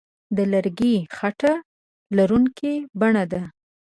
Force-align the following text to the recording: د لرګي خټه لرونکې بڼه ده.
د 0.35 0.39
لرګي 0.51 0.95
خټه 1.15 1.53
لرونکې 2.17 2.73
بڼه 2.99 3.23
ده. 3.31 3.43